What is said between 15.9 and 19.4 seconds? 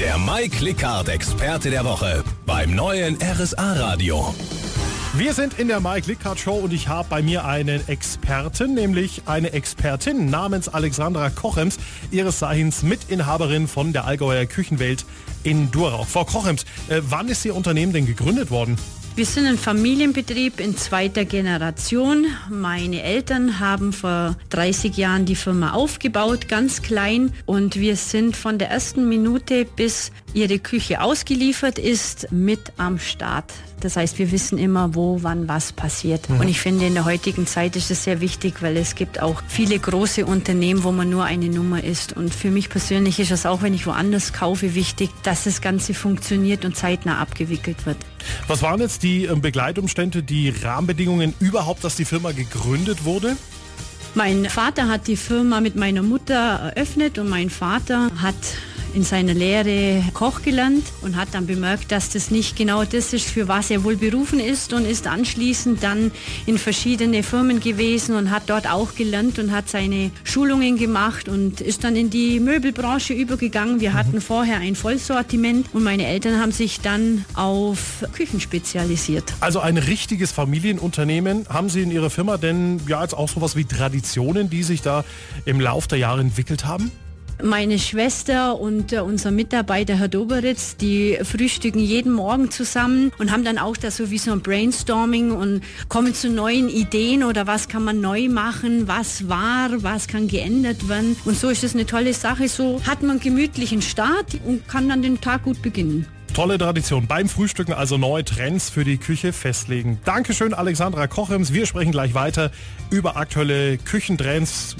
Frau Kochems, äh, wann ist Ihr Unternehmen denn gegründet worden? Wir